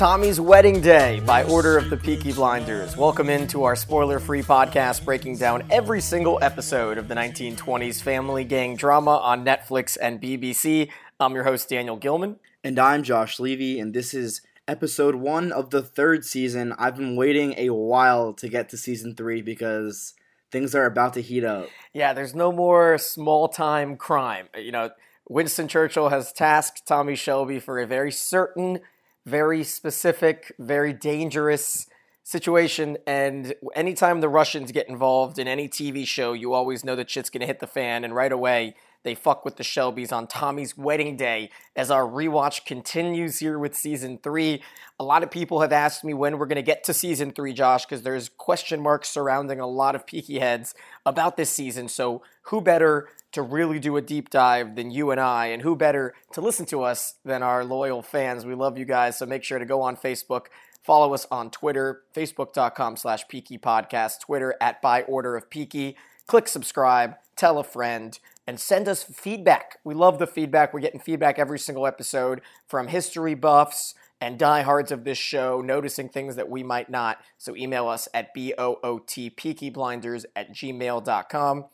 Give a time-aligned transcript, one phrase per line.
[0.00, 2.96] Tommy's Wedding Day by order of the Peaky Blinders.
[2.96, 8.44] Welcome into our spoiler free podcast breaking down every single episode of the 1920s family
[8.44, 10.88] gang drama on Netflix and BBC.
[11.20, 12.36] I'm your host, Daniel Gilman.
[12.64, 16.72] And I'm Josh Levy, and this is episode one of the third season.
[16.78, 20.14] I've been waiting a while to get to season three because
[20.50, 21.68] things are about to heat up.
[21.92, 24.48] Yeah, there's no more small time crime.
[24.58, 24.90] You know,
[25.28, 28.80] Winston Churchill has tasked Tommy Shelby for a very certain,
[29.26, 31.86] very specific, very dangerous
[32.22, 32.96] situation.
[33.06, 37.30] And anytime the Russians get involved in any TV show, you always know that shit's
[37.30, 38.04] going to hit the fan.
[38.04, 42.66] And right away, they fuck with the Shelbys on Tommy's wedding day as our rewatch
[42.66, 44.62] continues here with season three.
[44.98, 47.54] A lot of people have asked me when we're going to get to season three,
[47.54, 50.74] Josh, because there's question marks surrounding a lot of Peaky heads
[51.06, 51.88] about this season.
[51.88, 55.46] So, who better to really do a deep dive than you and I?
[55.46, 58.44] And who better to listen to us than our loyal fans?
[58.44, 59.16] We love you guys.
[59.16, 60.46] So, make sure to go on Facebook.
[60.82, 65.96] Follow us on Twitter, facebook.com slash Peaky Podcast, Twitter at By Order of Peaky.
[66.26, 68.18] Click subscribe, tell a friend
[68.50, 69.78] and send us feedback.
[69.84, 70.74] We love the feedback.
[70.74, 76.08] We're getting feedback every single episode from history buffs and diehards of this show, noticing
[76.08, 77.18] things that we might not.
[77.38, 81.64] So email us at bootpeakyblinders at gmail.com.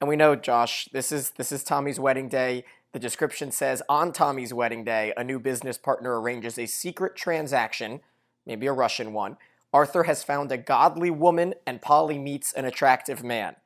[0.00, 2.64] And we know, Josh, this is this is Tommy's wedding day.
[2.92, 8.02] The description says on Tommy's wedding day, a new business partner arranges a secret transaction,
[8.46, 9.36] maybe a Russian one.
[9.72, 13.56] Arthur has found a godly woman and Polly meets an attractive man.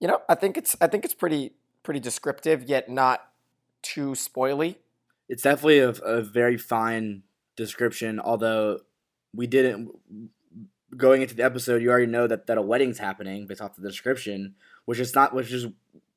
[0.00, 3.20] You know, I think it's I think it's pretty pretty descriptive, yet not
[3.82, 4.76] too spoily.
[5.28, 7.22] It's definitely a, a very fine
[7.56, 8.80] description, although
[9.34, 9.90] we didn't.
[10.96, 13.86] Going into the episode, you already know that, that a wedding's happening based off the
[13.86, 14.54] description,
[14.86, 15.66] which is not which is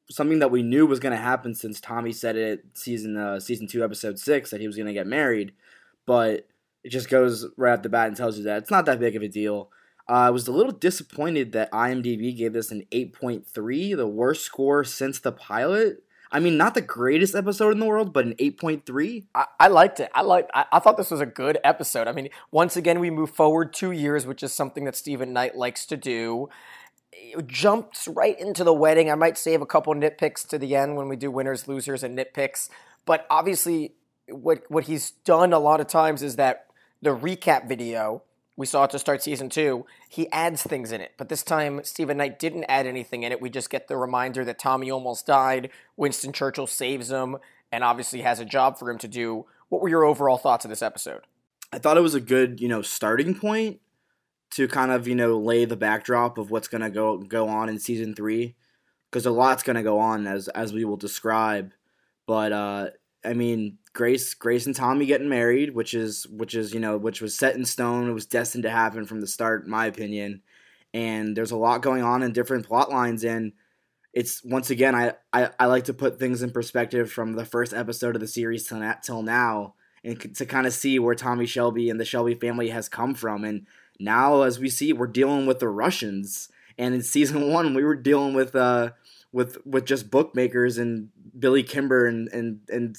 [0.09, 3.67] something that we knew was going to happen since Tommy said it season uh, season
[3.67, 5.53] two episode six that he was going to get married,
[6.05, 6.47] but
[6.83, 9.15] it just goes right off the bat and tells you that it's not that big
[9.15, 9.69] of a deal.
[10.11, 14.83] Uh, I was a little disappointed that IMDb gave this an 8.3, the worst score
[14.83, 16.03] since the pilot.
[16.33, 19.23] I mean, not the greatest episode in the world, but an 8.3.
[19.33, 20.11] I, I liked it.
[20.13, 20.51] I liked.
[20.53, 22.09] I, I, thought this was a good episode.
[22.09, 25.55] I mean, once again, we move forward two years, which is something that Steven Knight
[25.55, 26.49] likes to do.
[27.13, 29.09] It jumps right into the wedding.
[29.09, 32.17] I might save a couple nitpicks to the end when we do winners, losers, and
[32.17, 32.67] nitpicks.
[33.05, 33.93] But obviously,
[34.27, 36.65] what what he's done a lot of times is that
[37.01, 38.23] the recap video
[38.57, 39.85] we saw it to start season two.
[40.09, 43.41] He adds things in it, but this time Steven Knight didn't add anything in it.
[43.41, 45.69] We just get the reminder that Tommy almost died.
[45.95, 47.37] Winston Churchill saves him,
[47.71, 49.45] and obviously has a job for him to do.
[49.69, 51.21] What were your overall thoughts of this episode?
[51.71, 53.79] I thought it was a good, you know, starting point
[54.51, 57.79] to kind of, you know, lay the backdrop of what's gonna go go on in
[57.79, 58.55] season three,
[59.09, 61.71] because a lot's gonna go on as as we will describe.
[62.27, 62.89] But uh,
[63.23, 67.21] I mean, Grace Grace and Tommy getting married, which is which is you know which
[67.21, 68.09] was set in stone.
[68.09, 70.41] It was destined to happen from the start, in my opinion.
[70.93, 73.53] And there's a lot going on in different plot lines, and
[74.13, 77.73] it's once again I, I, I like to put things in perspective from the first
[77.73, 81.45] episode of the series till, na- till now, and to kind of see where Tommy
[81.45, 83.45] Shelby and the Shelby family has come from.
[83.45, 83.67] And
[83.99, 87.95] now, as we see, we're dealing with the Russians, and in season one we were
[87.95, 88.91] dealing with uh
[89.31, 92.97] with with just bookmakers and Billy Kimber and and and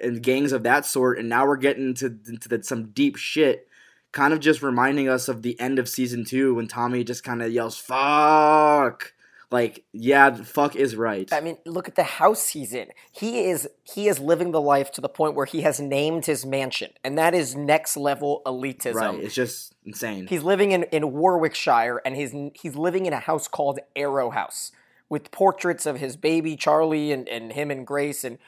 [0.00, 3.68] and gangs of that sort, and now we're getting into into the, some deep shit.
[4.10, 7.42] Kind of just reminding us of the end of season two when Tommy just kind
[7.42, 9.12] of yells "fuck."
[9.50, 11.32] Like, yeah, fuck is right.
[11.32, 12.88] I mean, look at the house he's in.
[13.10, 16.44] He is he is living the life to the point where he has named his
[16.44, 18.94] mansion, and that is next level elitism.
[18.94, 20.26] Right, it's just insane.
[20.26, 24.70] He's living in, in Warwickshire, and he's he's living in a house called Arrow House
[25.08, 28.38] with portraits of his baby Charlie and, and him and Grace and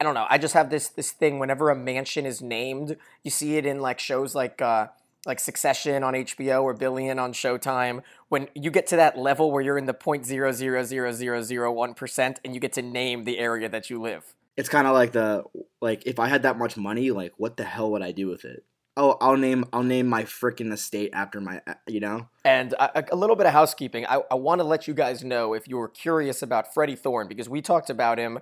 [0.00, 0.26] I don't know.
[0.30, 3.80] I just have this this thing whenever a mansion is named, you see it in
[3.80, 4.88] like shows like uh
[5.26, 8.02] like Succession on HBO or Billion on Showtime.
[8.30, 11.42] When you get to that level where you're in the point zero zero zero zero
[11.42, 14.34] zero one percent and you get to name the area that you live.
[14.56, 15.44] It's kind of like the
[15.82, 18.46] like if I had that much money, like what the hell would I do with
[18.46, 18.64] it?
[18.96, 22.28] oh, I'll name I'll name my freaking estate after my, uh, you know.
[22.44, 24.06] And a, a little bit of housekeeping.
[24.06, 27.26] I, I want to let you guys know if you were curious about Freddie Thorne
[27.26, 28.38] because we talked about him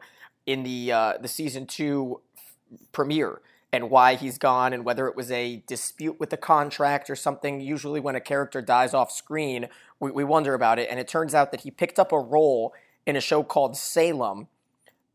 [0.49, 2.23] in the uh, the season two
[2.91, 7.15] premiere and why he's gone and whether it was a dispute with the contract or
[7.15, 7.61] something.
[7.61, 9.69] Usually, when a character dies off screen,
[10.00, 10.89] we, we wonder about it.
[10.91, 12.73] And it turns out that he picked up a role
[13.05, 14.49] in a show called Salem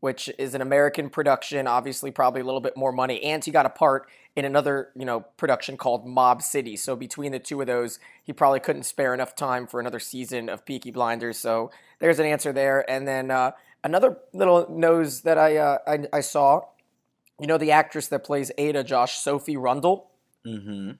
[0.04, 3.64] which is an American production, obviously probably a little bit more money, and he got
[3.64, 6.76] a part in another, you know, production called Mob City.
[6.76, 10.50] So between the two of those, he probably couldn't spare enough time for another season
[10.50, 11.38] of Peaky Blinders.
[11.38, 11.70] So
[12.00, 12.84] there's an answer there.
[12.86, 13.52] And then uh,
[13.84, 16.62] another little nose that I, uh, I I saw,
[17.38, 20.10] you know, the actress that plays Ada, Josh Sophie Rundle.
[20.46, 20.92] Mm-hmm.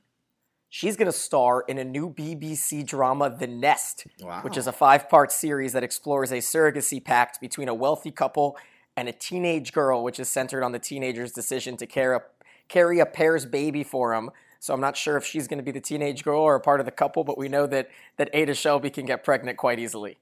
[0.68, 4.40] She's going to star in a new BBC drama, The Nest, Wow.
[4.42, 8.56] which is a five part series that explores a surrogacy pact between a wealthy couple
[8.96, 12.22] and a teenage girl, which is centered on the teenager's decision to carry a,
[12.68, 14.30] carry a pair's baby for him.
[14.58, 16.80] So I'm not sure if she's going to be the teenage girl or a part
[16.80, 20.16] of the couple, but we know that, that Ada Shelby can get pregnant quite easily.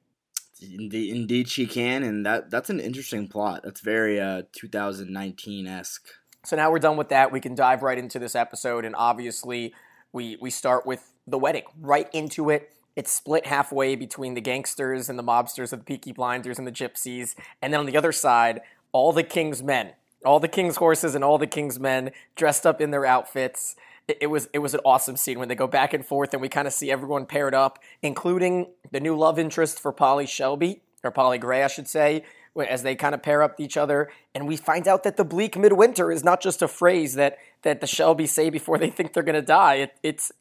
[0.60, 3.62] Indeed, indeed, she can, and that that's an interesting plot.
[3.64, 6.08] That's very uh 2019 esque.
[6.44, 7.32] So now we're done with that.
[7.32, 9.74] We can dive right into this episode, and obviously,
[10.12, 11.64] we we start with the wedding.
[11.80, 12.72] Right into it.
[12.94, 16.72] It's split halfway between the gangsters and the mobsters of the Peaky Blinders and the
[16.72, 18.60] Gypsies, and then on the other side,
[18.92, 19.92] all the king's men,
[20.26, 23.76] all the king's horses, and all the king's men dressed up in their outfits.
[24.08, 26.48] It, was it was an awesome scene when they go back and forth, and we
[26.48, 31.10] kind of see everyone paired up, including the new love interest for Polly Shelby or
[31.10, 32.24] Polly Gray, I should say,
[32.68, 35.56] as they kind of pair up each other, and we find out that the bleak
[35.56, 39.22] midwinter is not just a phrase that that the Shelby say before they think they're
[39.22, 39.76] going to die.
[39.76, 40.32] It, it's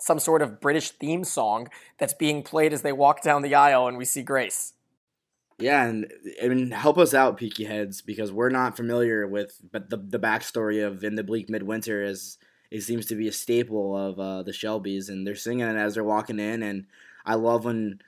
[0.00, 1.68] some sort of British theme song
[1.98, 4.74] that's being played as they walk down the aisle, and we see Grace.
[5.58, 6.12] Yeah, and
[6.42, 10.18] I mean, help us out, Peaky Heads, because we're not familiar with, but the the
[10.18, 12.38] backstory of in the bleak midwinter is
[12.70, 15.94] it seems to be a staple of uh, the Shelbys, and they're singing it as
[15.94, 16.86] they're walking in, and
[17.24, 18.00] I love when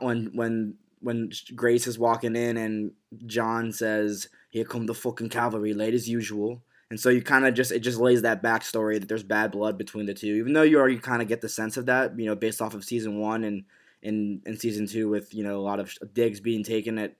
[0.00, 2.92] when when when Grace is walking in and
[3.26, 7.54] John says, "Here come the fucking cavalry, late as usual." And so you kind of
[7.54, 10.62] just it just lays that backstory that there's bad blood between the two, even though
[10.62, 13.18] you already kind of get the sense of that, you know, based off of season
[13.18, 13.64] one and
[14.02, 17.16] in in season two with you know a lot of digs being taken at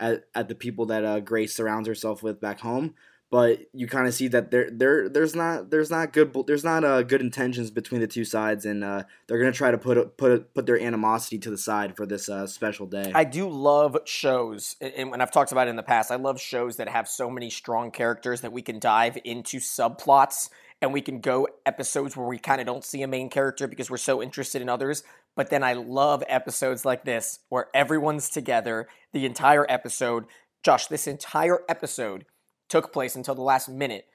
[0.00, 2.94] at, at the people that uh, Grace surrounds herself with back home.
[3.32, 6.84] But you kind of see that there there there's not there's not good there's not
[6.84, 10.52] uh, good intentions between the two sides, and uh, they're gonna try to put put
[10.52, 13.10] put their animosity to the side for this uh, special day.
[13.14, 16.38] I do love shows, and when I've talked about it in the past, I love
[16.38, 20.50] shows that have so many strong characters that we can dive into subplots
[20.82, 23.88] and we can go episodes where we kind of don't see a main character because
[23.88, 25.04] we're so interested in others.
[25.36, 30.26] But then I love episodes like this where everyone's together the entire episode.
[30.62, 32.26] Josh, this entire episode
[32.72, 34.06] took place until the last minute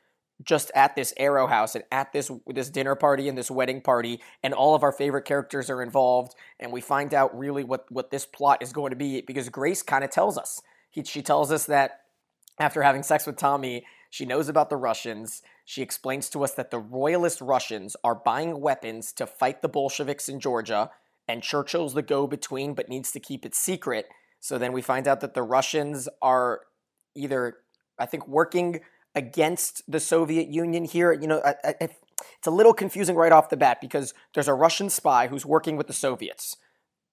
[0.44, 4.20] just at this arrow house and at this this dinner party and this wedding party
[4.42, 8.10] and all of our favorite characters are involved and we find out really what what
[8.10, 10.60] this plot is going to be because Grace kind of tells us.
[10.90, 12.02] He, she tells us that
[12.60, 15.44] after having sex with Tommy she knows about the Russians.
[15.64, 20.28] She explains to us that the royalist Russians are buying weapons to fight the Bolsheviks
[20.28, 20.90] in Georgia
[21.28, 24.08] and Churchill's the go between but needs to keep it secret.
[24.40, 26.62] So then we find out that the Russians are
[27.16, 27.58] either
[28.00, 28.82] I think working
[29.16, 31.12] against the Soviet Union here.
[31.12, 34.54] You know, I, I, it's a little confusing right off the bat because there's a
[34.54, 36.56] Russian spy who's working with the Soviets,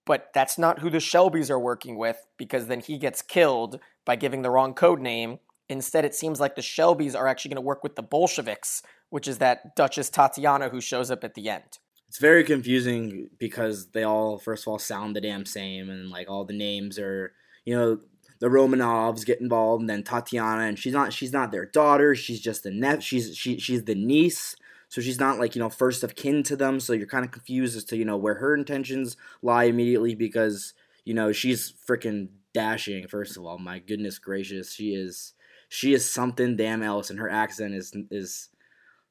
[0.04, 4.16] but that's not who the Shelbys are working with because then he gets killed by
[4.16, 5.38] giving the wrong code name.
[5.68, 9.26] Instead, it seems like the Shelbys are actually going to work with the Bolsheviks, which
[9.26, 11.78] is that Duchess Tatiana who shows up at the end.
[12.08, 16.28] It's very confusing because they all, first of all, sound the damn same, and like
[16.28, 17.32] all the names are,
[17.64, 17.98] you know,
[18.38, 22.14] the Romanovs get involved, and then Tatiana, and she's not she's not their daughter.
[22.14, 23.02] She's just the nep.
[23.02, 24.56] She's she she's the niece,
[24.88, 26.80] so she's not like you know first of kin to them.
[26.80, 30.74] So you're kind of confused as to you know where her intentions lie immediately because
[31.04, 33.06] you know she's freaking dashing.
[33.08, 35.34] First of all, my goodness gracious, she is
[35.68, 38.48] she is something damn else, and her accent is is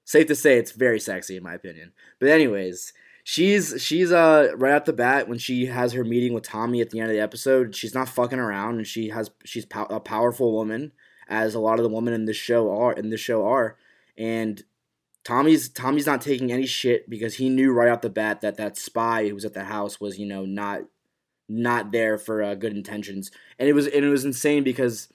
[0.06, 1.94] safe to say it's very sexy in my opinion.
[2.20, 6.44] But anyways she's she's uh right off the bat when she has her meeting with
[6.44, 9.66] Tommy at the end of the episode, she's not fucking around and she has she's
[9.74, 10.92] a powerful woman
[11.28, 13.78] as a lot of the women in this show are in this show are.
[14.18, 14.62] And
[15.24, 18.78] Tommy's Tommy's not taking any shit because he knew right off the bat that that
[18.78, 20.82] spy who was at the house was you know not
[21.48, 23.32] not there for uh, good intentions.
[23.58, 25.08] And it was and it was insane because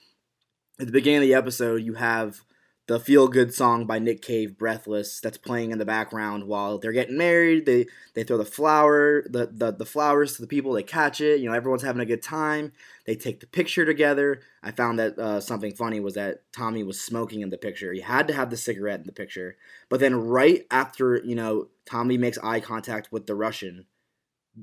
[0.79, 2.43] at the beginning of the episode you have
[2.89, 6.91] the feel good song by Nick Cave, Breathless, that's playing in the background while they're
[6.91, 7.67] getting married.
[7.67, 11.39] They they throw the flower, the, the, the flowers to the people, they catch it,
[11.39, 12.71] you know, everyone's having a good time.
[13.05, 14.41] They take the picture together.
[14.63, 17.93] I found that uh, something funny was that Tommy was smoking in the picture.
[17.93, 19.55] He had to have the cigarette in the picture.
[19.87, 23.85] But then right after, you know, Tommy makes eye contact with the Russian,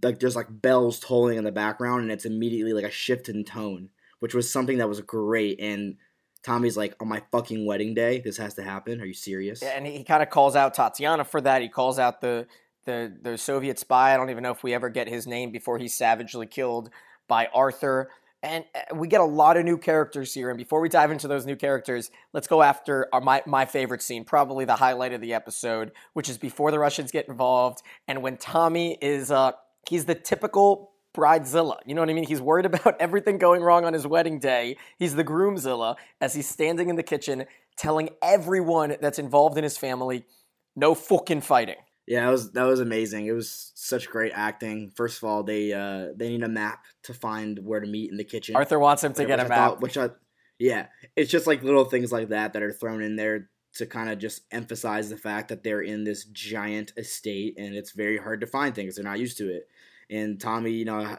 [0.03, 3.45] like there's like bells tolling in the background and it's immediately like a shift in
[3.45, 5.97] tone, which was something that was great and
[6.47, 9.01] Tommy's like, on my fucking wedding day, this has to happen.
[9.01, 9.63] Are you serious?
[9.63, 11.61] Yeah, and he kind of calls out Tatiana for that.
[11.61, 12.47] He calls out the,
[12.85, 14.15] the the Soviet spy.
[14.15, 16.89] I don't even know if we ever get his name before he's savagely killed
[17.27, 18.11] by Arthur.
[18.45, 20.49] And uh, we get a lot of new characters here.
[20.49, 24.01] And before we dive into those new characters, let's go after our, my, my favorite
[24.01, 28.23] scene, probably the highlight of the episode, which is before the Russians get involved and
[28.23, 29.51] when Tommy is, uh,
[29.89, 31.79] he's the typical bridezilla.
[31.87, 32.25] You know what I mean?
[32.27, 34.77] He's worried about everything going wrong on his wedding day.
[34.99, 37.47] He's the groomzilla as he's standing in the kitchen
[37.77, 40.25] telling everyone that's involved in his family,
[40.77, 41.77] no fucking fighting.
[42.07, 43.27] Yeah, that was that was amazing.
[43.27, 44.93] It was such great acting.
[44.95, 48.17] First of all, they uh they need a map to find where to meet in
[48.17, 48.55] the kitchen.
[48.55, 49.81] Arthur wants him to get I a thought- map.
[49.83, 50.11] which I
[50.59, 54.09] yeah, it's just like little things like that that are thrown in there to kind
[54.09, 58.41] of just emphasize the fact that they're in this giant estate and it's very hard
[58.41, 58.95] to find things.
[58.95, 59.69] They're not used to it.
[60.09, 61.19] And Tommy, you know,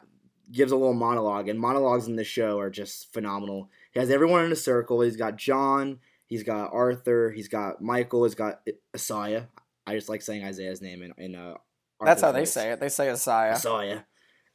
[0.52, 3.70] gives a little monologue, and monologues in this show are just phenomenal.
[3.92, 5.02] He has everyone in a circle.
[5.02, 8.62] He's got John, he's got Arthur, he's got Michael, he's got
[8.96, 9.50] Isaiah.
[9.86, 11.56] I just like saying Isaiah's name in, in uh,
[12.02, 12.80] That's how they say it.
[12.80, 13.54] They say Isaiah.
[13.54, 14.06] Isaiah.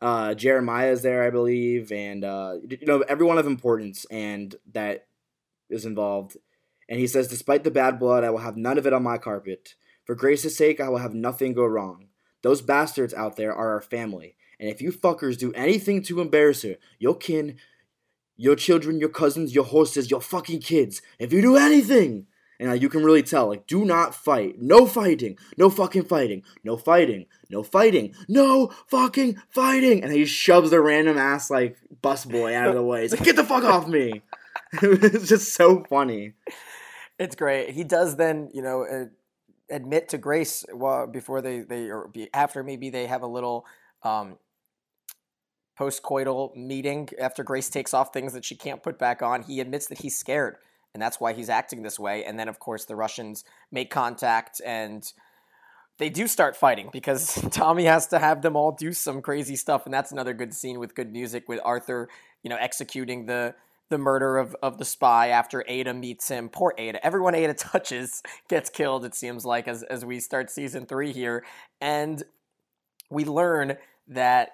[0.00, 5.06] Uh, Jeremiah is there, I believe, and uh, you know everyone of importance and that
[5.70, 6.36] is involved.
[6.88, 9.16] And he says, "Despite the bad blood, I will have none of it on my
[9.16, 9.76] carpet.
[10.04, 12.08] For grace's sake, I will have nothing go wrong.
[12.42, 16.62] Those bastards out there are our family, and if you fuckers do anything to embarrass
[16.62, 17.56] her, your kin,
[18.36, 22.26] your children, your cousins, your horses, your fucking kids, if you do anything."
[22.60, 24.60] And uh, you can really tell, like, do not fight.
[24.60, 25.36] No fighting.
[25.56, 26.44] No fucking fighting.
[26.62, 27.26] No fighting.
[27.50, 28.14] No fighting.
[28.28, 30.04] No fucking fighting.
[30.04, 33.02] And he shoves the random ass, like, bus boy out of the way.
[33.02, 34.22] He's like, get the fuck off me.
[34.74, 36.34] it's just so funny.
[37.18, 37.70] It's great.
[37.70, 39.04] He does then, you know, uh,
[39.72, 43.66] admit to Grace well, before they they or be, after maybe they have a little
[44.02, 44.38] um,
[45.78, 49.42] postcoital meeting after Grace takes off things that she can't put back on.
[49.42, 50.56] He admits that he's scared,
[50.94, 52.24] and that's why he's acting this way.
[52.24, 55.10] And then, of course, the Russians make contact and.
[55.98, 59.84] They do start fighting because Tommy has to have them all do some crazy stuff,
[59.84, 62.08] and that's another good scene with good music with Arthur,
[62.42, 63.54] you know, executing the
[63.92, 66.48] the murder of, of the spy after Ada meets him.
[66.48, 67.04] Poor Ada.
[67.04, 71.44] Everyone Ada touches gets killed, it seems like, as, as we start season three here.
[71.80, 72.22] And
[73.10, 73.76] we learn
[74.08, 74.52] that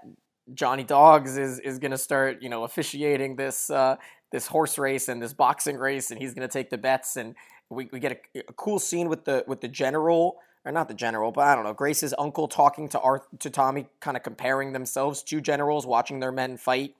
[0.52, 3.96] Johnny Dogs is, is going to start, you know, officiating this uh,
[4.30, 7.16] this horse race and this boxing race, and he's going to take the bets.
[7.16, 7.34] And
[7.70, 10.94] we, we get a, a cool scene with the with the general, or not the
[10.94, 14.72] general, but I don't know, Grace's uncle talking to Arth- to Tommy, kind of comparing
[14.72, 16.94] themselves to generals, watching their men fight,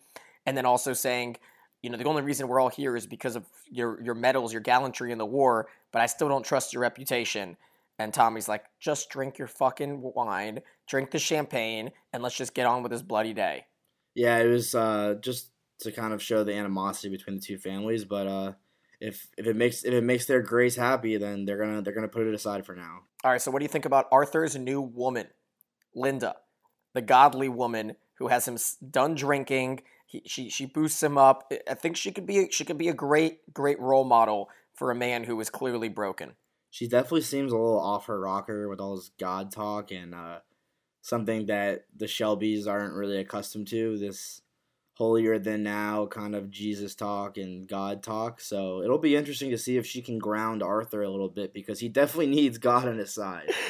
[0.47, 1.37] and then also saying,
[1.82, 4.62] you know, the only reason we're all here is because of your your medals, your
[4.62, 7.56] gallantry in the war, but I still don't trust your reputation.
[8.00, 12.64] And Tommy's like, just drink your fucking wine, drink the champagne, and let's just get
[12.64, 13.66] on with this bloody day.
[14.14, 18.04] Yeah, it was uh, just to kind of show the animosity between the two families.
[18.04, 18.52] But uh,
[19.00, 22.08] if if it makes if it makes their Grace happy, then they're gonna they're gonna
[22.08, 23.00] put it aside for now.
[23.25, 25.28] All right, so what do you think about Arthur's new woman,
[25.94, 26.37] Linda,
[26.94, 28.58] the godly woman who has him
[28.90, 29.82] done drinking?
[30.08, 31.52] He, she she boosts him up.
[31.70, 34.94] I think she could be she could be a great great role model for a
[34.94, 36.32] man who is clearly broken.
[36.70, 40.38] She definitely seems a little off her rocker with all this God talk and uh,
[41.02, 43.98] something that the Shelbys aren't really accustomed to.
[43.98, 44.40] This
[44.94, 48.40] holier than now kind of Jesus talk and God talk.
[48.40, 51.78] So it'll be interesting to see if she can ground Arthur a little bit because
[51.78, 53.50] he definitely needs God on his side.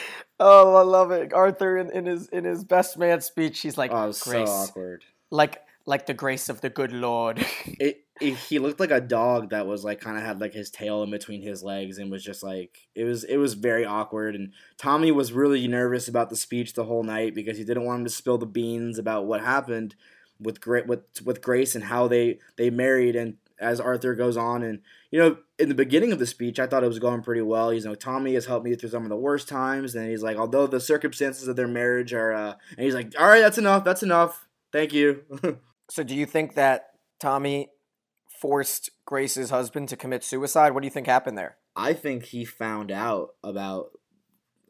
[0.41, 1.33] Oh, I love it.
[1.33, 5.05] Arthur in, in his in his best man speech, he's like Oh, so grace, awkward.
[5.33, 7.45] like like the grace of the good Lord.
[7.81, 10.71] It, it he looked like a dog that was like kind of had like his
[10.71, 14.35] tail in between his legs and was just like it was it was very awkward.
[14.35, 18.01] And Tommy was really nervous about the speech the whole night because he didn't want
[18.01, 19.95] him to spill the beans about what happened
[20.41, 24.65] with with with Grace and how they they married and as Arthur goes on.
[24.65, 24.81] And
[25.13, 27.73] you know in the beginning of the speech I thought it was going pretty well.
[27.73, 30.37] You know Tommy has helped me through some of the worst times and he's like
[30.37, 33.85] although the circumstances of their marriage are uh, and he's like all right that's enough
[33.85, 34.47] that's enough.
[34.73, 35.25] Thank you
[35.91, 37.71] so, do you think that Tommy
[38.41, 40.73] forced Grace's husband to commit suicide?
[40.73, 41.57] What do you think happened there?
[41.75, 43.91] I think he found out about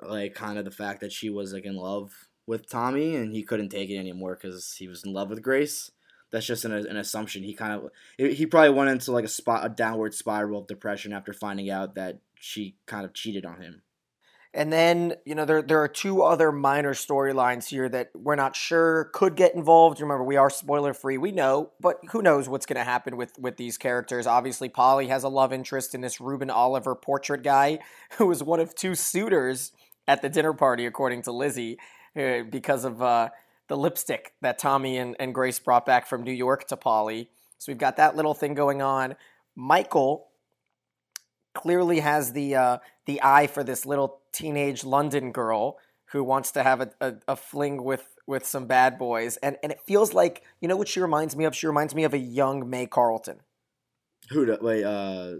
[0.00, 2.12] like kind of the fact that she was like in love
[2.46, 5.90] with Tommy and he couldn't take it anymore because he was in love with Grace.
[6.30, 7.42] That's just an, an assumption.
[7.42, 11.12] He kind of he probably went into like a spot a downward spiral of depression
[11.12, 13.82] after finding out that she kind of cheated on him.
[14.54, 18.56] And then, you know, there there are two other minor storylines here that we're not
[18.56, 20.00] sure could get involved.
[20.00, 21.18] Remember, we are spoiler free.
[21.18, 24.26] We know, but who knows what's going to happen with with these characters?
[24.26, 27.80] Obviously, Polly has a love interest in this Ruben Oliver portrait guy,
[28.16, 29.72] who was one of two suitors
[30.06, 31.78] at the dinner party, according to Lizzie,
[32.16, 33.28] uh, because of uh,
[33.68, 37.28] the lipstick that Tommy and, and Grace brought back from New York to Polly.
[37.58, 39.14] So we've got that little thing going on.
[39.54, 40.28] Michael
[41.54, 45.78] clearly has the uh, the eye for this little teenage London girl
[46.12, 49.72] who wants to have a, a, a fling with with some bad boys, and and
[49.72, 51.54] it feels like you know what she reminds me of.
[51.54, 53.40] She reminds me of a young May Carlton,
[54.30, 54.46] Who?
[54.46, 54.84] do- Wait.
[54.84, 55.36] Uh.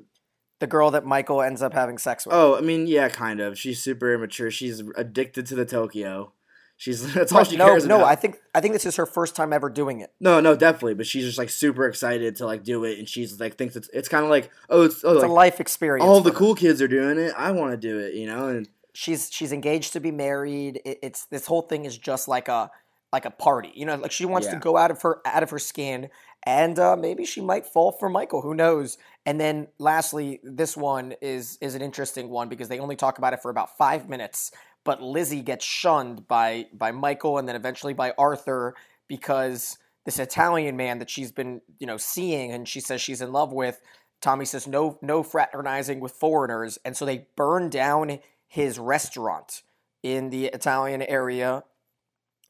[0.61, 2.35] the girl that Michael ends up having sex with.
[2.35, 3.59] Oh, I mean, yeah, kind of.
[3.59, 4.51] She's super immature.
[4.51, 6.33] She's addicted to the Tokyo.
[6.77, 8.09] She's that's all Right, she no, cares no, about.
[8.09, 10.13] I think I think this is her first time ever doing it.
[10.21, 10.95] No, no, definitely.
[10.95, 13.89] But she's just like super excited to like do it, and she's like thinks it's
[13.93, 16.07] it's kind of like oh, it's oh, It's like a life experience.
[16.07, 17.33] all the cool kids are doing it.
[17.37, 18.49] I want to do it, you know.
[18.49, 20.81] And she's she's engaged to be married.
[20.85, 22.71] It, it's this whole thing is just like a
[23.13, 23.71] like a party.
[23.75, 26.11] You know, like she wants to go out of her out of her skin,
[26.45, 28.43] and uh, maybe she might fall for Michael.
[28.43, 28.99] Who knows?
[29.25, 33.33] And then lastly, this one is is an interesting one because they only talk about
[33.33, 34.51] it for about five minutes.
[34.85, 38.75] But Lizzie gets shunned by by Michael and then eventually by Arthur
[39.07, 43.33] because this Italian man that she's been you know seeing and she says she's in
[43.33, 43.81] love with.
[44.21, 49.63] Tommy says no no fraternizing with foreigners, and so they burn down his restaurant
[50.03, 51.63] in the Italian area.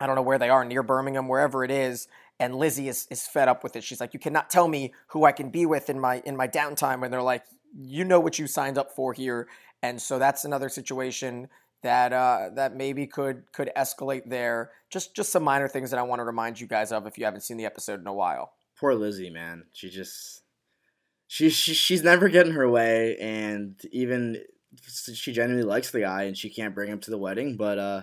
[0.00, 2.08] I don't know where they are, near Birmingham, wherever it is.
[2.40, 3.82] And Lizzie is, is fed up with it.
[3.82, 6.46] She's like, "You cannot tell me who I can be with in my in my
[6.46, 7.42] downtime." And they're like,
[7.76, 9.48] "You know what you signed up for here."
[9.82, 11.48] And so that's another situation
[11.82, 14.70] that uh, that maybe could could escalate there.
[14.90, 17.24] Just just some minor things that I want to remind you guys of if you
[17.24, 18.52] haven't seen the episode in a while.
[18.78, 20.42] poor Lizzie, man, she just
[21.26, 24.42] she, she she's never getting her way, and even
[25.14, 27.56] she genuinely likes the guy, and she can't bring him to the wedding.
[27.56, 28.02] But uh,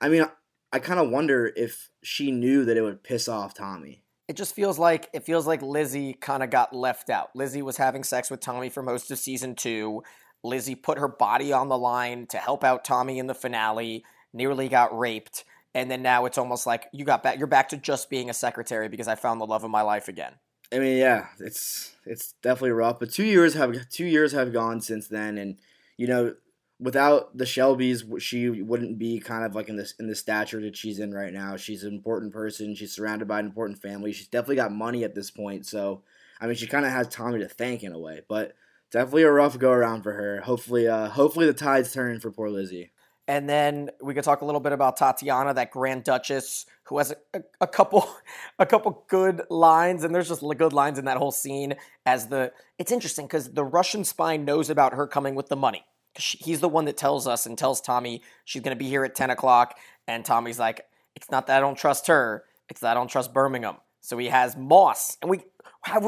[0.00, 0.24] I mean,
[0.72, 4.02] I kind of wonder if she knew that it would piss off Tommy.
[4.28, 7.30] it just feels like it feels like Lizzie kind of got left out.
[7.34, 10.02] Lizzie was having sex with Tommy for most of season two.
[10.44, 14.04] Lizzie put her body on the line to help out Tommy in the finale.
[14.32, 17.38] Nearly got raped, and then now it's almost like you got back.
[17.38, 20.06] You're back to just being a secretary because I found the love of my life
[20.06, 20.34] again.
[20.70, 22.98] I mean, yeah, it's it's definitely rough.
[23.00, 25.56] But two years have two years have gone since then, and
[25.98, 26.34] you know,
[26.80, 30.76] without the Shelbys, she wouldn't be kind of like in this in the stature that
[30.76, 31.56] she's in right now.
[31.56, 32.74] She's an important person.
[32.74, 34.12] She's surrounded by an important family.
[34.12, 35.66] She's definitely got money at this point.
[35.66, 36.02] So,
[36.40, 38.22] I mean, she kind of has Tommy to thank in a way.
[38.26, 38.54] But
[38.90, 40.40] definitely a rough go around for her.
[40.40, 42.90] Hopefully, uh, hopefully the tides turn for poor Lizzie.
[43.28, 47.12] And then we could talk a little bit about Tatiana, that Grand Duchess, who has
[47.12, 48.08] a, a, a couple
[48.58, 51.74] a couple good lines, and there's just good lines in that whole scene.
[52.06, 55.84] As the it's interesting because the Russian spy knows about her coming with the money.
[56.16, 59.04] she- He's the one that tells us and tells Tommy she's going to be here
[59.04, 62.92] at ten o'clock, and Tommy's like, "It's not that I don't trust her; it's that
[62.92, 65.42] I don't trust Birmingham." So he has Moss, and we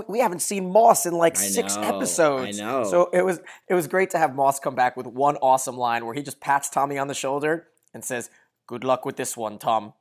[0.09, 2.61] we haven't seen Moss in like I six know, episodes.
[2.61, 2.85] I know.
[2.85, 6.04] So it was it was great to have Moss come back with one awesome line
[6.04, 8.30] where he just pats Tommy on the shoulder and says,
[8.66, 9.94] "Good luck with this one, Tom."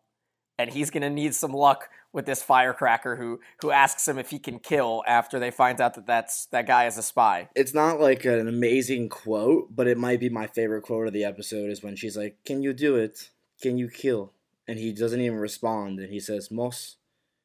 [0.57, 4.39] And he's gonna need some luck with this firecracker who who asks him if he
[4.39, 7.49] can kill after they find out that that's that guy is a spy.
[7.55, 11.23] It's not like an amazing quote, but it might be my favorite quote of the
[11.23, 13.29] episode is when she's like, Can you do it?
[13.61, 14.33] Can you kill?
[14.67, 15.99] And he doesn't even respond.
[15.99, 16.97] And he says, Moss,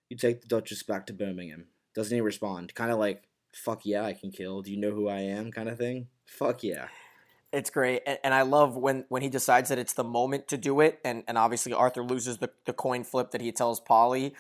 [0.09, 1.67] you take the Duchess back to Birmingham.
[1.95, 2.75] Doesn't he respond.
[2.75, 4.63] Kind of like, Fuck yeah, I can kill.
[4.63, 5.53] Do you know who I am?
[5.53, 6.09] kind of thing.
[6.27, 6.89] Fuck yeah.
[7.53, 10.57] It's great, and, and I love when when he decides that it's the moment to
[10.57, 14.35] do it, and and obviously Arthur loses the, the coin flip that he tells Polly.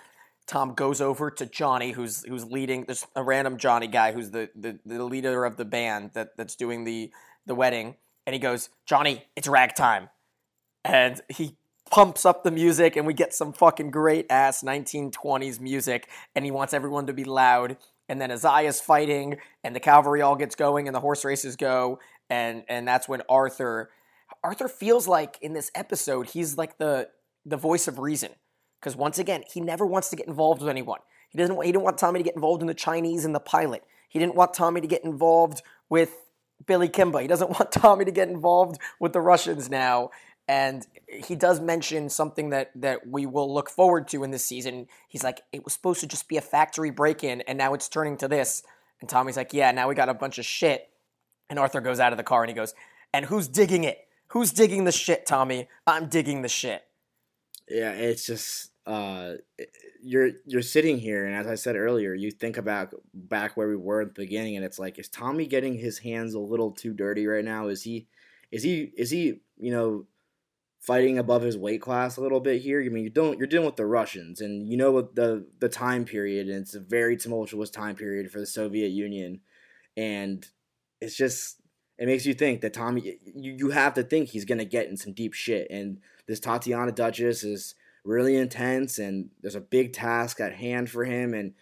[0.49, 2.87] Tom goes over to Johnny, who's who's leading.
[2.87, 6.57] There's a random Johnny guy who's the, the, the leader of the band that, that's
[6.57, 7.13] doing the
[7.47, 7.95] the wedding,
[8.27, 10.09] and he goes, "Johnny, it's ragtime,"
[10.85, 11.57] and he
[11.95, 16.51] pumps up the music, and we get some fucking great ass 1920s music, and he
[16.51, 17.77] wants everyone to be loud.
[18.09, 22.01] And then Isaiah's fighting, and the cavalry all gets going, and the horse races go,
[22.29, 23.91] and and that's when Arthur
[24.43, 27.11] Arthur feels like in this episode he's like the
[27.47, 28.31] the voice of reason
[28.81, 31.01] because once again he never wants to get involved with anyone.
[31.31, 31.63] He doesn't.
[31.63, 33.85] He didn't want Tommy to get involved in the Chinese and the pilot.
[34.09, 36.11] He didn't want Tommy to get involved with
[36.67, 37.21] Billy Kimber.
[37.21, 40.11] He doesn't want Tommy to get involved with the Russians now.
[40.47, 44.89] And he does mention something that that we will look forward to in this season.
[45.09, 48.17] He's like, it was supposed to just be a factory break-in, and now it's turning
[48.19, 48.63] to this.
[49.01, 50.89] And Tommy's like, yeah, now we got a bunch of shit.
[51.51, 52.75] And Arthur goes out of the car and he goes,
[53.13, 53.99] and who's digging it?
[54.29, 55.69] Who's digging the shit, Tommy?
[55.87, 56.83] I'm digging the shit.
[57.69, 59.35] Yeah, it's just uh,
[60.03, 63.77] you're you're sitting here, and as I said earlier, you think about back where we
[63.77, 66.93] were at the beginning, and it's like, is Tommy getting his hands a little too
[66.93, 67.69] dirty right now?
[67.69, 68.09] Is he,
[68.51, 70.07] is he, is he, you know,
[70.87, 72.83] fighting above his weight class a little bit here?
[72.83, 75.69] I mean, you don't you're dealing with the Russians, and you know what the the
[75.69, 79.41] time period, and it's a very tumultuous time period for the Soviet Union,
[79.97, 80.47] and
[81.01, 81.61] it's just
[81.99, 84.97] it makes you think that Tommy, you, you have to think he's gonna get in
[84.97, 90.41] some deep shit, and this Tatiana Duchess is really intense, and there's a big task
[90.41, 91.55] at hand for him, and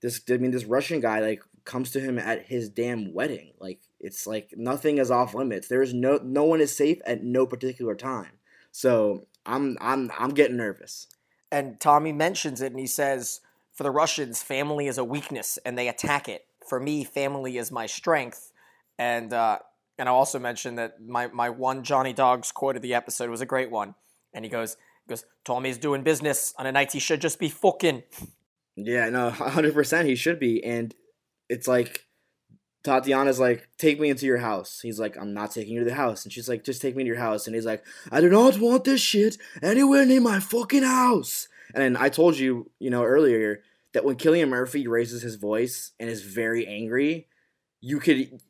[0.00, 3.80] this I mean this Russian guy like comes to him at his damn wedding, like
[4.00, 5.68] it's like nothing is off limits.
[5.68, 8.37] There is no no one is safe at no particular time.
[8.78, 11.08] So I'm I'm I'm getting nervous.
[11.50, 13.40] and Tommy mentions it and he says,
[13.72, 16.46] For the Russians, family is a weakness and they attack it.
[16.68, 18.52] For me, family is my strength.
[18.96, 19.58] And uh,
[19.98, 23.40] and I also mentioned that my, my one Johnny Dogs quote of the episode was
[23.40, 23.96] a great one.
[24.32, 27.48] And he goes, he goes, Tommy's doing business on a night he should just be
[27.48, 28.04] fucking.
[28.76, 30.62] Yeah, no, hundred percent he should be.
[30.62, 30.94] And
[31.48, 32.06] it's like
[32.84, 34.80] Tatiana's like, take me into your house.
[34.80, 36.24] He's like, I'm not taking you to the house.
[36.24, 37.46] And she's like, just take me to your house.
[37.46, 41.48] And he's like, I do not want this shit anywhere near my fucking house.
[41.74, 43.62] And I told you, you know, earlier
[43.92, 47.26] that when Cillian Murphy raises his voice and is very angry,
[47.80, 48.40] you could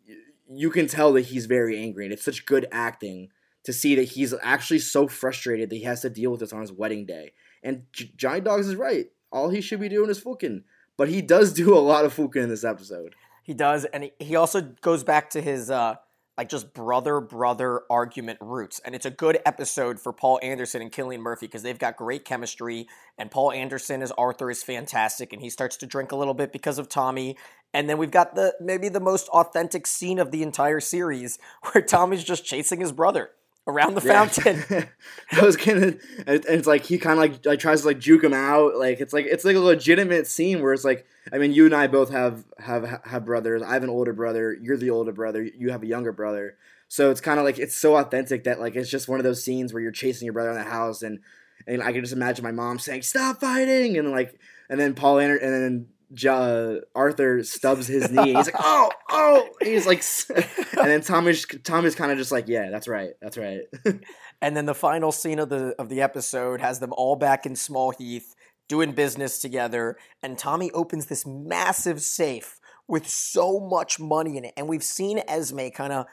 [0.51, 2.05] you can tell that he's very angry.
[2.05, 3.31] And it's such good acting
[3.65, 6.61] to see that he's actually so frustrated that he has to deal with this on
[6.61, 7.33] his wedding day.
[7.63, 9.07] And J- Dogs is right.
[9.31, 10.65] All he should be doing is fucking.
[10.97, 13.15] But he does do a lot of fucking in this episode.
[13.49, 15.95] He does, and he, also goes back to his uh,
[16.37, 20.93] like just brother brother argument roots, and it's a good episode for Paul Anderson and
[20.93, 25.41] Cillian Murphy because they've got great chemistry, and Paul Anderson as Arthur is fantastic, and
[25.41, 27.39] he starts to drink a little bit because of Tommy,
[27.73, 31.39] and then we've got the maybe the most authentic scene of the entire series
[31.73, 33.31] where Tommy's just chasing his brother
[33.69, 34.27] around the Yeah.
[34.27, 34.89] fountain.
[35.31, 35.95] I was gonna,
[36.27, 38.77] and it's like he kind of like like tries to like juke him out.
[38.77, 41.75] Like it's like it's like a legitimate scene where it's like, I mean, you and
[41.75, 43.63] I both have have have brothers.
[43.63, 44.57] I have an older brother.
[44.61, 45.43] You're the older brother.
[45.43, 46.57] You have a younger brother.
[46.89, 49.45] So it's kind of like it's so authentic that like it's just one of those
[49.45, 51.21] scenes where you're chasing your brother in the house, and
[51.67, 55.19] and I can just imagine my mom saying, "Stop fighting!" and like, and then Paul
[55.19, 55.87] Ander- and then.
[56.95, 58.35] Arthur stubs his knee.
[58.35, 60.03] He's like, "Oh, oh!" He's like,
[60.37, 63.61] and then Tommy's Tommy's kind of just like, "Yeah, that's right, that's right."
[64.41, 67.57] And then the final scene of the of the episode has them all back in
[67.57, 68.37] Small Heath
[68.69, 74.55] doing business together, and Tommy opens this massive safe with so much money in it.
[74.57, 76.07] And we've seen Esme kind of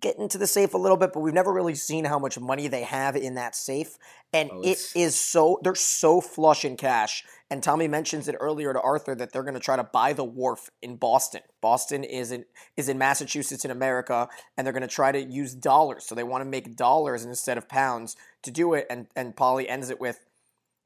[0.00, 2.66] get into the safe a little bit, but we've never really seen how much money
[2.66, 3.96] they have in that safe.
[4.32, 7.24] And Oh, it's- so they're so flush in cash.
[7.48, 10.24] And Tommy mentions it earlier to Arthur that they're going to try to buy the
[10.24, 11.42] wharf in Boston.
[11.60, 12.44] Boston is in
[12.76, 16.04] is in Massachusetts in America, and they're going to try to use dollars.
[16.04, 18.86] So they want to make dollars instead of pounds to do it.
[18.90, 20.26] And and Polly ends it with,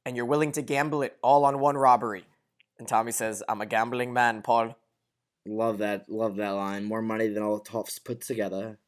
[0.05, 2.27] "And you're willing to gamble it all on one robbery."
[2.79, 4.77] And Tommy says, "I'm a gambling man, Paul."
[5.47, 6.11] Love that.
[6.11, 6.85] Love that line.
[6.85, 8.79] More money than all the tops put together,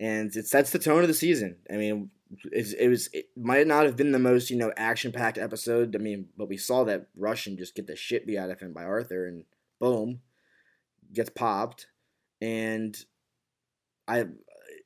[0.00, 1.56] and it sets the tone of the season.
[1.70, 2.10] I mean,
[2.50, 5.94] it was it might not have been the most you know action packed episode.
[5.94, 8.72] I mean, but we saw that Russian just get the shit beat out of him
[8.72, 9.44] by Arthur, and
[9.78, 10.20] boom,
[11.12, 11.86] gets popped,
[12.40, 12.96] and
[14.08, 14.26] I.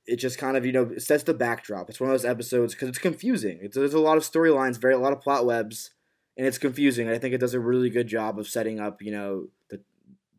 [0.06, 1.88] It just kind of you know sets the backdrop.
[1.88, 3.58] It's one of those episodes because it's confusing.
[3.62, 5.92] It's, there's a lot of storylines, very a lot of plot webs,
[6.36, 7.08] and it's confusing.
[7.08, 9.80] I think it does a really good job of setting up you know the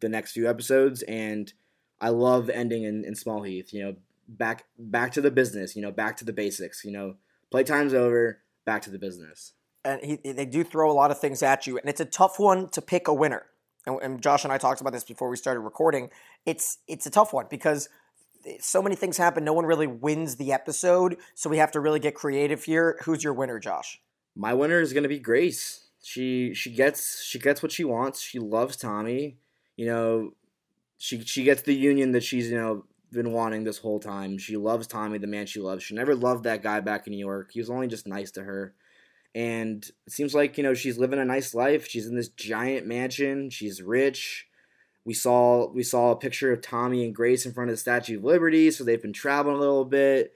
[0.02, 1.52] the next few episodes and
[2.00, 3.96] I love ending in, in Small Heath, you know,
[4.28, 7.16] back back to the business, you know, back to the basics, you know,
[7.54, 9.54] playtime's over, back to the business.
[9.84, 12.40] and he, they do throw a lot of things at you, and it's a tough
[12.40, 13.46] one to pick a winner.
[13.86, 16.10] And, and Josh and I talked about this before we started recording.
[16.46, 17.88] It's it's a tough one because
[18.60, 19.44] so many things happen.
[19.44, 23.00] No one really wins the episode, so we have to really get creative here.
[23.04, 24.02] Who's your winner, Josh?
[24.36, 25.88] My winner is gonna be Grace.
[26.02, 28.22] She she gets she gets what she wants.
[28.22, 29.38] She loves Tommy.
[29.76, 30.34] You know,
[30.98, 34.38] she she gets the union that she's you know been wanting this whole time.
[34.38, 35.84] She loves Tommy, the man she loves.
[35.84, 37.52] She never loved that guy back in New York.
[37.52, 38.74] He was only just nice to her.
[39.34, 41.88] And it seems like, you know, she's living a nice life.
[41.88, 43.50] She's in this giant mansion.
[43.50, 44.48] She's rich.
[45.04, 48.18] We saw we saw a picture of Tommy and Grace in front of the Statue
[48.18, 50.34] of Liberty, so they've been traveling a little bit.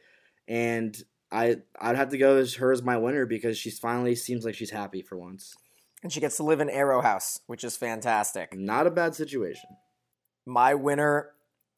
[0.48, 0.96] And
[1.32, 4.56] I I'd have to go as her as my winner because she's finally seems like
[4.56, 5.56] she's happy for once.
[6.04, 8.56] And she gets to live in Arrow House, which is fantastic.
[8.56, 9.70] Not a bad situation.
[10.46, 11.32] My winner,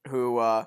[0.10, 0.66] who uh,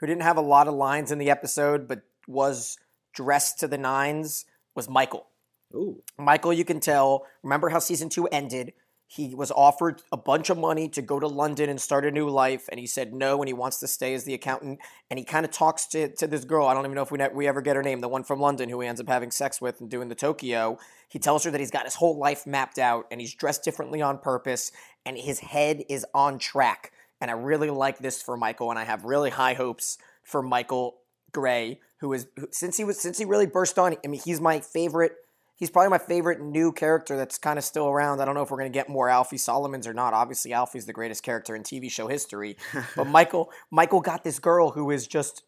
[0.00, 2.76] who didn't have a lot of lines in the episode, but was
[3.14, 5.26] dressed to the nines, was Michael.
[5.74, 6.02] Ooh.
[6.18, 8.72] Michael, you can tell, remember how season two ended?
[9.08, 12.28] He was offered a bunch of money to go to London and start a new
[12.28, 14.80] life, and he said no, and he wants to stay as the accountant.
[15.08, 16.66] And he kind of talks to, to this girl.
[16.66, 18.40] I don't even know if we, ne- we ever get her name, the one from
[18.40, 20.76] London who he ends up having sex with and doing the Tokyo.
[21.08, 24.02] He tells her that he's got his whole life mapped out, and he's dressed differently
[24.02, 24.72] on purpose,
[25.04, 26.90] and his head is on track.
[27.20, 30.98] And I really like this for Michael, and I have really high hopes for Michael
[31.32, 33.96] Gray, who is who, since he was since he really burst on.
[34.04, 35.12] I mean, he's my favorite
[35.56, 38.20] he's probably my favorite new character that's kind of still around.
[38.20, 40.14] I don't know if we're going to get more Alfie Solomons or not.
[40.14, 42.56] Obviously, Alfie's the greatest character in TV show history.
[42.96, 45.42] but Michael, Michael got this girl who is just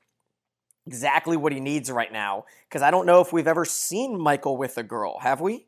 [0.87, 2.45] exactly what he needs right now.
[2.69, 5.67] Because I don't know if we've ever seen Michael with a girl, have we?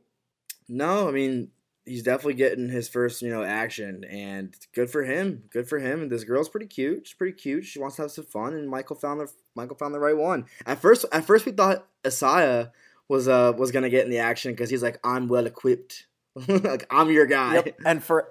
[0.69, 1.51] No, I mean
[1.85, 5.45] he's definitely getting his first, you know, action, and good for him.
[5.51, 6.03] Good for him.
[6.03, 7.07] And this girl's pretty cute.
[7.07, 7.64] She's pretty cute.
[7.64, 10.47] She wants to have some fun, and Michael found the Michael found the right one.
[10.66, 12.73] At first, at first we thought Isaiah
[13.09, 16.07] was uh was gonna get in the action because he's like, I'm well equipped.
[16.49, 17.55] like I'm your guy.
[17.55, 17.79] Yep.
[17.85, 18.29] And for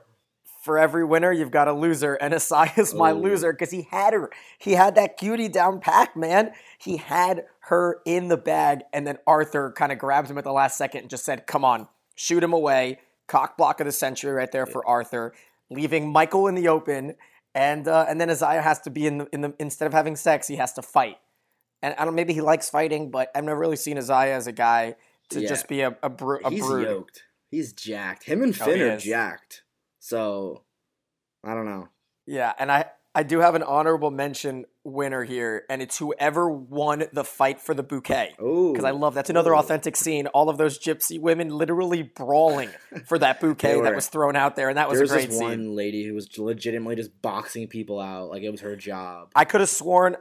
[0.64, 3.16] for every winner, you've got a loser, and Isaiah's my Oh.
[3.16, 4.30] loser because he had her.
[4.58, 6.52] He had that cutie down pat, man.
[6.78, 10.52] He had her in the bag, and then Arthur kind of grabbed him at the
[10.52, 14.32] last second and just said, "Come on, shoot him away." Cock block of the century
[14.34, 15.34] right there for Arthur,
[15.70, 17.16] leaving Michael in the open,
[17.56, 20.16] and uh, and then Isaiah has to be in the in the instead of having
[20.16, 21.18] sex, he has to fight.
[21.82, 24.52] And I don't maybe he likes fighting, but I've never really seen Isaiah as a
[24.52, 24.96] guy
[25.30, 25.48] to Yeah.
[25.48, 26.88] just be a a, bru- a He's brood.
[26.88, 27.24] yoked.
[27.50, 28.26] He's jacked.
[28.26, 29.04] Him and Oh, Finn he are is.
[29.04, 29.64] jacked.
[30.00, 30.64] So
[31.44, 31.88] I don't know.
[32.26, 37.06] Yeah, and I I do have an honorable mention winner here, and it's whoever won
[37.12, 38.36] the fight for the bouquet.
[38.40, 40.28] Oh, Because I love that's another authentic scene.
[40.28, 42.70] All of those gypsy women literally brawling
[43.06, 45.12] for that bouquet They that was thrown out there, and that was There a was
[45.12, 45.48] great this scene.
[45.48, 49.32] one lady who was legitimately just boxing people out like it was her job.
[49.36, 50.16] I could have sworn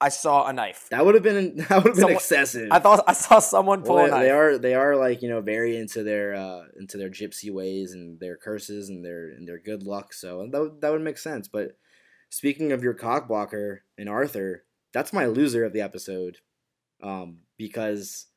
[0.00, 0.88] I saw a knife.
[0.90, 2.68] That would have been that would have been excessive.
[2.72, 5.40] I thought I saw someone pull Well, a they are they are like you know
[5.40, 9.58] very into their uh into their gypsy ways and their curses and their and their
[9.60, 10.12] good luck.
[10.12, 11.46] So that would, that would make sense.
[11.46, 11.76] But
[12.32, 14.64] speaking of your cock blocker and Arthur,
[14.94, 16.38] that's my loser of the episode,
[17.02, 18.28] um, because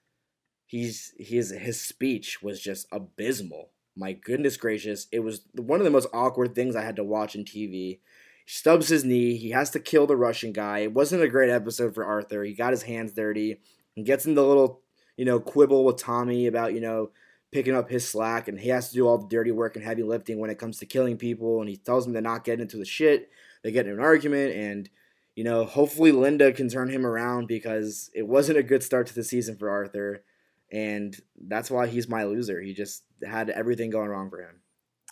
[0.65, 3.69] he's his his speech was just abysmal.
[3.95, 7.35] My goodness gracious, it was one of the most awkward things I had to watch
[7.35, 7.71] in TV.
[7.71, 8.01] He
[8.45, 9.37] stubs his knee.
[9.37, 10.79] He has to kill the Russian guy.
[10.79, 12.43] It wasn't a great episode for Arthur.
[12.43, 13.61] He got his hands dirty
[13.95, 14.81] and gets into a little,
[15.15, 17.11] you know, quibble with Tommy about, you know,
[17.53, 20.03] picking up his slack and he has to do all the dirty work and heavy
[20.03, 22.75] lifting when it comes to killing people and he tells him to not get into
[22.75, 23.29] the shit.
[23.65, 24.89] They get in an argument and
[25.33, 29.15] you know, hopefully Linda can turn him around because it wasn't a good start to
[29.15, 30.23] the season for Arthur
[30.71, 32.61] and that's why he's my loser.
[32.61, 34.61] He just had everything going wrong for him.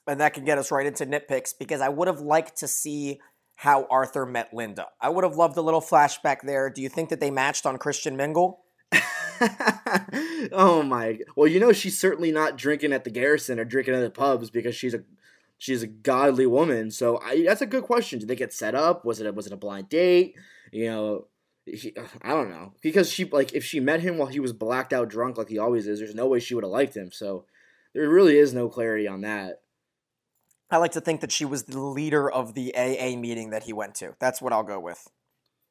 [0.07, 3.19] and that can get us right into nitpicks because I would have liked to see
[3.55, 4.87] how Arthur met Linda.
[5.01, 6.69] I would have loved a little flashback there.
[6.69, 8.59] Do you think that they matched on Christian Mingle?
[10.51, 11.19] oh my!
[11.35, 14.49] Well, you know she's certainly not drinking at the Garrison or drinking at the pubs
[14.49, 15.03] because she's a
[15.63, 16.91] she's a godly woman.
[16.91, 18.19] So I, that's a good question.
[18.19, 19.05] Did they get set up?
[19.05, 20.35] Was it a, was it a blind date?
[20.73, 21.27] You know,
[21.65, 24.91] he, I don't know because she like if she met him while he was blacked
[24.91, 27.11] out drunk like he always is, there's no way she would have liked him.
[27.13, 27.45] So
[27.93, 29.61] there really is no clarity on that.
[30.69, 33.71] I like to think that she was the leader of the AA meeting that he
[33.73, 34.15] went to.
[34.19, 35.07] That's what I'll go with.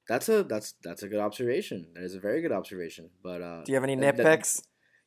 [0.09, 1.89] That's a that's that's a good observation.
[1.95, 3.11] That is a very good observation.
[3.23, 4.63] But uh, Do you have any that- that- nitpicks?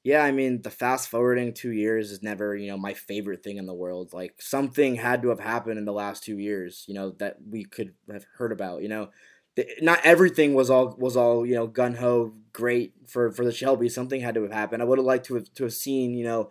[0.06, 3.58] Yeah, I mean, the fast forwarding two years is never, you know, my favorite thing
[3.58, 4.14] in the world.
[4.14, 7.66] Like something had to have happened in the last two years, you know, that we
[7.66, 8.84] could have heard about.
[8.84, 9.10] You know,
[9.82, 13.90] not everything was all was all you know gun ho great for for the Shelby.
[13.90, 14.84] Something had to have happened.
[14.84, 16.50] I would have liked to have to have seen, you know,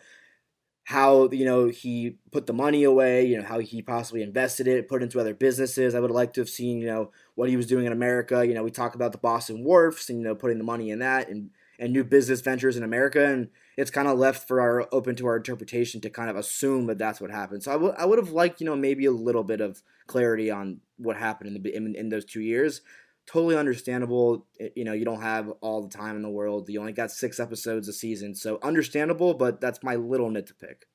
[0.84, 3.24] how you know he put the money away.
[3.26, 5.94] You know, how he possibly invested it, put it into other businesses.
[5.94, 8.46] I would have liked to have seen, you know, what he was doing in America.
[8.46, 10.98] You know, we talk about the Boston Wharfs and you know putting the money in
[11.00, 14.86] that and and new business ventures in America, and it's kind of left for our
[14.92, 17.62] open to our interpretation to kind of assume that that's what happened.
[17.62, 20.50] So I would I would have liked you know maybe a little bit of clarity
[20.50, 22.80] on what happened in the in, in those two years.
[23.26, 24.46] Totally understandable.
[24.58, 26.68] It- You know, you don't have all the time in the world.
[26.68, 29.34] You only got six episodes a season, so understandable.
[29.34, 30.86] But that's my little nit to pick.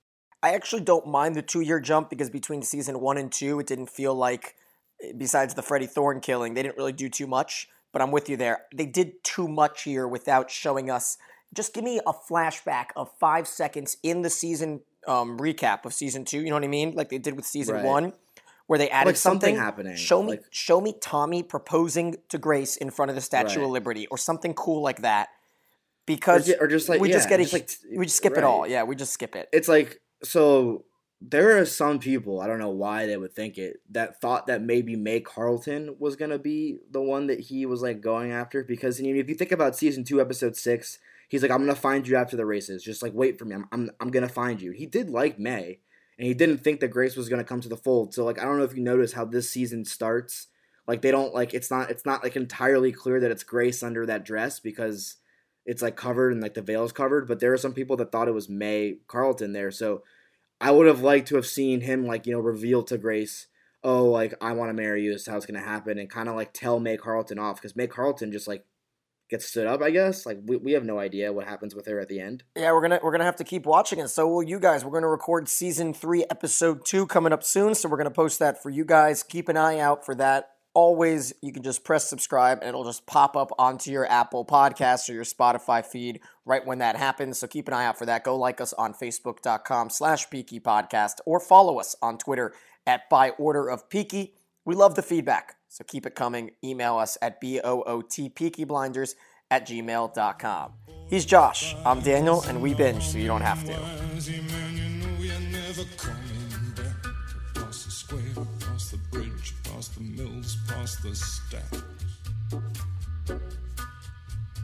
[0.42, 3.68] I actually don't mind the two year jump because between season one and two, it
[3.68, 4.56] didn't feel like,
[5.02, 7.68] eh, besides the Freddie Thorne killing, they didn't really do too much.
[7.91, 8.65] But I'm with you there.
[8.73, 11.17] They did too much here without showing us.
[11.54, 16.25] Just give me a flashback of five seconds in the season um, recap of season
[16.25, 16.39] two.
[16.41, 16.93] You know what I mean?
[16.93, 17.84] Like they did with season Right.
[17.86, 18.13] one,
[18.67, 22.38] where they added Like something something happening, Show me, like- show me Tommy proposing to
[22.38, 25.30] Grace in front of the Statue of Liberty, or something cool like that.
[25.30, 25.32] Or,
[26.06, 27.54] Because ju- or just like we just yeah, get it.
[27.54, 28.67] like we just skip it all.
[28.67, 29.47] Yeah, we just skip it.
[29.54, 30.84] it's like so
[31.22, 34.62] there are some people i don't know why they would think it that thought that
[34.62, 38.64] maybe may carlton was going to be the one that he was like going after
[38.64, 41.74] because I mean, if you think about season 2 episode 6 he's like i'm going
[41.74, 42.84] to find you after the races.
[42.84, 43.56] Just like wait for me.
[43.56, 44.72] I'm, I'm, I'm going to find you.
[44.72, 45.80] He did like may
[46.18, 48.14] and he didn't think that grace was going to come to the fold.
[48.14, 50.48] So like i don't know if you notice how this season starts.
[50.88, 54.06] Like they don't like it's not it's not like entirely clear that it's grace under
[54.08, 55.18] that dress because
[55.66, 58.28] it's like covered and like the veil's covered but there are some people that thought
[58.28, 59.72] it was may carlton there.
[59.72, 60.04] So
[60.62, 63.48] i would have liked to have seen him like you know reveal to grace
[63.84, 66.30] oh like i want to marry you this is how it's to happen and kind
[66.30, 68.65] of like tell may carlton off because may carlton just like
[69.30, 72.00] gets stood up i guess like we, we have no idea what happens with her
[72.00, 74.08] at the end Yeah, we're gonna we're gonna have to keep watching it.
[74.10, 74.84] So will you guys.
[74.84, 77.76] We're gonna record season three, episode two coming up soon.
[77.76, 79.22] So we're gonna post that for you guys.
[79.22, 80.50] Keep an eye out for that.
[80.76, 85.10] Always, you can just press subscribe and it'll just pop up onto your Apple podcast
[85.10, 87.40] or your Spotify feed right when that happens.
[87.40, 88.24] So keep an eye out for that.
[88.24, 92.54] Go like us on Facebook.com slash Peaky Podcast or follow us on Twitter
[92.86, 94.36] at By Order of Peaky.
[94.64, 96.52] We love the feedback, so keep it coming.
[96.64, 99.16] Email us at B-O-O-T Peaky Blinders
[99.50, 100.74] at gmail.com.
[101.10, 101.76] He's Josh.
[101.84, 103.74] I'm Daniel, and we binge so you don't have to.
[110.68, 111.84] Past the stacks.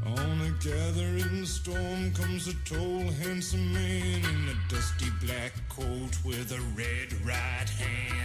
[0.05, 6.51] On a gathering storm comes a tall, handsome man in a dusty black coat with
[6.51, 8.24] a red right hand.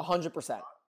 [0.00, 0.62] hundred percent.